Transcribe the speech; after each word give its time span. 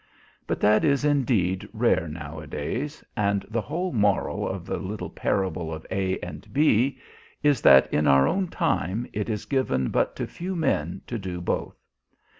But 0.47 0.59
that 0.61 0.83
is, 0.83 1.05
indeed, 1.05 1.69
rare 1.73 2.07
nowadays, 2.07 3.03
and 3.15 3.45
the 3.47 3.61
whole 3.61 3.93
moral 3.93 4.49
of 4.49 4.65
the 4.65 4.77
little 4.77 5.11
parable 5.11 5.71
of 5.71 5.85
A 5.91 6.17
and 6.21 6.51
B 6.51 6.97
is 7.43 7.61
that 7.61 7.93
in 7.93 8.07
our 8.07 8.27
own 8.27 8.47
time 8.47 9.05
it 9.13 9.29
is 9.29 9.45
given 9.45 9.89
but 9.89 10.15
to 10.15 10.25
few 10.25 10.55
men 10.55 11.01
to 11.05 11.19
do 11.19 11.39
both. 11.39 11.77